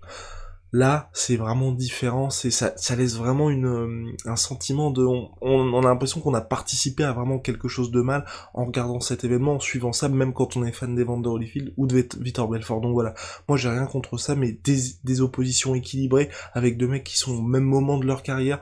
Là, 0.76 1.12
c'est 1.14 1.36
vraiment 1.36 1.72
différent, 1.72 2.32
c'est 2.32 2.50
ça, 2.50 2.74
laisse 2.96 3.16
vraiment 3.16 3.52
une, 3.52 3.68
euh, 3.68 4.12
un 4.26 4.36
sentiment 4.36 4.90
de, 4.90 5.06
on, 5.06 5.78
a 5.78 5.88
l'impression 5.88 6.20
qu'on 6.20 6.34
a 6.34 6.42
participé 6.42 7.04
à 7.04 7.14
vraiment 7.14 7.38
quelque 7.38 7.68
chose 7.68 7.92
de 7.92 8.02
mal 8.02 8.26
en 8.56 8.66
regardant 8.66 9.00
cet 9.00 9.24
événement, 9.24 9.54
en 9.54 9.60
suivant 9.60 9.94
ça, 9.94 10.10
même 10.10 10.34
quand 10.34 10.58
on 10.58 10.66
est 10.66 10.72
fan 10.72 10.96
des 10.96 11.06
de 11.06 11.28
Holyfield 11.28 11.76
ou 11.78 11.86
de 11.86 12.04
Victor 12.20 12.48
Belfort. 12.48 12.82
Donc 12.82 12.94
voilà, 12.94 13.14
moi 13.48 13.56
j'ai 13.56 13.70
rien 13.70 13.86
contre 13.86 14.18
ça, 14.18 14.34
mais 14.34 14.52
des, 14.52 14.80
des 15.04 15.22
oppositions 15.22 15.76
équilibrées 15.76 16.30
avec 16.54 16.78
deux 16.78 16.88
mecs 16.88 17.04
qui 17.04 17.20
sont 17.20 17.34
au 17.34 17.44
même 17.44 17.66
moment 17.66 18.00
de 18.00 18.08
leur 18.08 18.24
carrière, 18.24 18.60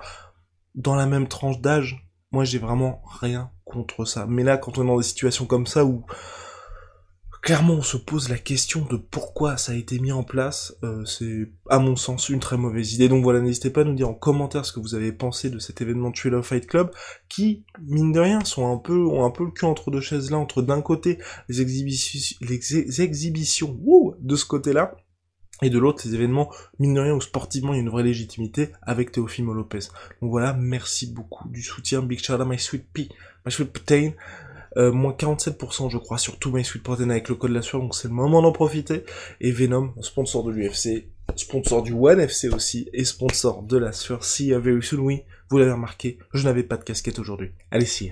dans 0.75 0.95
la 0.95 1.05
même 1.05 1.29
tranche 1.29 1.61
d'âge, 1.61 2.05
moi 2.33 2.43
j'ai 2.43 2.59
vraiment 2.59 3.01
rien 3.21 3.51
contre 3.63 4.03
ça. 4.03 4.25
Mais 4.27 4.43
là, 4.43 4.57
quand 4.57 4.77
on 4.77 4.83
est 4.83 4.87
dans 4.87 4.97
des 4.97 5.03
situations 5.03 5.45
comme 5.45 5.65
ça 5.65 5.85
où 5.85 6.03
clairement 7.41 7.73
on 7.73 7.81
se 7.81 7.97
pose 7.97 8.29
la 8.29 8.37
question 8.37 8.85
de 8.85 8.97
pourquoi 8.97 9.57
ça 9.57 9.71
a 9.71 9.75
été 9.75 9.99
mis 9.99 10.11
en 10.11 10.23
place, 10.23 10.75
euh, 10.83 11.03
c'est 11.05 11.51
à 11.69 11.79
mon 11.79 11.95
sens 11.95 12.29
une 12.29 12.39
très 12.39 12.57
mauvaise 12.57 12.93
idée. 12.93 13.09
Donc 13.09 13.23
voilà, 13.23 13.41
n'hésitez 13.41 13.69
pas 13.69 13.81
à 13.81 13.83
nous 13.83 13.95
dire 13.95 14.09
en 14.09 14.13
commentaire 14.13 14.65
ce 14.65 14.71
que 14.71 14.79
vous 14.79 14.95
avez 14.95 15.11
pensé 15.11 15.49
de 15.49 15.59
cet 15.59 15.81
événement 15.81 16.11
de 16.11 16.35
of 16.35 16.45
Fight 16.45 16.67
Club, 16.67 16.91
qui, 17.29 17.65
mine 17.81 18.11
de 18.11 18.19
rien, 18.19 18.43
sont 18.45 18.71
un 18.71 18.77
peu, 18.77 19.05
ont 19.05 19.25
un 19.25 19.31
peu 19.31 19.45
le 19.45 19.51
cul 19.51 19.65
entre 19.65 19.91
deux 19.91 20.01
chaises 20.01 20.29
là, 20.31 20.37
entre 20.37 20.61
d'un 20.61 20.81
côté 20.81 21.17
les 21.49 21.61
exhibitions, 21.61 22.37
les 22.41 23.01
exhibitions 23.01 23.77
de 24.19 24.35
ce 24.35 24.45
côté-là, 24.45 24.95
et 25.63 25.69
de 25.69 25.77
l'autre, 25.77 26.01
les 26.05 26.15
événements, 26.15 26.51
mine 26.79 26.95
de 26.95 26.99
rien, 26.99 27.13
où 27.13 27.21
sportivement 27.21 27.73
il 27.73 27.77
y 27.77 27.79
a 27.79 27.83
une 27.83 27.89
vraie 27.89 28.03
légitimité 28.03 28.71
avec 28.81 29.11
Teofimo 29.11 29.53
Lopez. 29.53 29.89
Donc 30.21 30.31
voilà, 30.31 30.53
merci 30.53 31.11
beaucoup 31.11 31.47
du 31.49 31.61
soutien, 31.61 32.01
Big 32.01 32.19
shout 32.19 32.33
out 32.33 32.47
my 32.47 32.57
sweet 32.57 32.85
pea, 32.91 33.09
my 33.45 33.51
sweet 33.51 33.71
protein. 33.71 34.13
Euh, 34.77 34.91
moins 34.91 35.11
47% 35.11 35.89
je 35.89 35.97
crois 35.97 36.17
sur 36.17 36.39
tout 36.39 36.51
My 36.51 36.63
Sweet 36.63 36.83
Protein 36.83 37.09
avec 37.09 37.27
le 37.27 37.35
code 37.35 37.51
de 37.51 37.55
la 37.55 37.61
sueur, 37.61 37.81
donc 37.81 37.95
c'est 37.95 38.07
le 38.07 38.13
moment 38.13 38.41
d'en 38.41 38.51
profiter. 38.51 39.03
Et 39.39 39.51
Venom, 39.51 39.93
sponsor 40.01 40.43
de 40.43 40.51
l'UFC, 40.51 41.07
sponsor 41.35 41.83
du 41.83 41.93
One 41.93 42.19
FC 42.19 42.49
aussi, 42.49 42.89
et 42.93 43.03
sponsor 43.03 43.63
de 43.63 43.77
la 43.77 43.91
sueur. 43.91 44.23
Si 44.23 44.51
very 44.51 44.81
soon, 44.81 44.99
oui, 44.99 45.23
vous 45.49 45.57
l'avez 45.57 45.71
remarqué, 45.71 46.17
je 46.33 46.43
n'avais 46.43 46.63
pas 46.63 46.77
de 46.77 46.83
casquette 46.83 47.19
aujourd'hui. 47.19 47.51
Allez, 47.71 47.85
si. 47.85 48.11